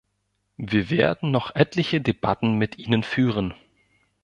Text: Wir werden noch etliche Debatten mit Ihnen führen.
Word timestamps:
Wir 0.57 0.89
werden 0.89 1.29
noch 1.29 1.53
etliche 1.55 2.01
Debatten 2.01 2.57
mit 2.57 2.79
Ihnen 2.79 3.03
führen. 3.03 3.53